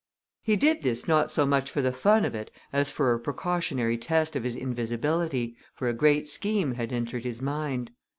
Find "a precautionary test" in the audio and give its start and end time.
3.13-4.35